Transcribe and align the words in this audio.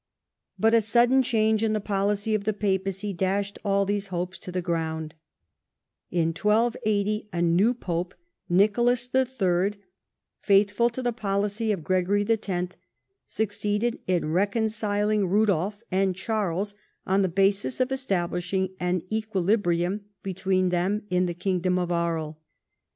But 0.57 0.73
a 0.73 0.81
sudden 0.81 1.21
change 1.21 1.61
in 1.61 1.73
the 1.73 1.79
policy 1.79 2.33
of 2.33 2.43
the 2.43 2.53
papacy 2.53 3.13
dashed 3.13 3.59
all 3.63 3.85
these 3.85 4.07
hopes 4.07 4.39
to 4.39 4.51
the 4.51 4.59
ground. 4.59 5.13
In 6.09 6.29
1280 6.29 7.29
a 7.31 7.39
new 7.39 7.75
pope, 7.75 8.15
Kicolas 8.51 9.13
III, 9.13 9.79
faithful 10.39 10.89
to 10.89 11.03
the 11.03 11.13
policy 11.13 11.71
of 11.71 11.83
Gregory 11.83 12.25
X., 12.27 12.75
succeeded 13.27 13.99
in 14.07 14.31
reconciling 14.31 15.27
Rudolf 15.27 15.83
and 15.91 16.15
Charles, 16.15 16.73
on 17.05 17.21
the 17.21 17.29
basis 17.29 17.79
of 17.79 17.91
establishing 17.91 18.69
an 18.79 19.03
equilibrium 19.13 20.05
between 20.23 20.69
them 20.69 21.03
in 21.11 21.27
the 21.27 21.35
kingdom 21.35 21.77
of 21.77 21.91
Aries. 21.91 22.33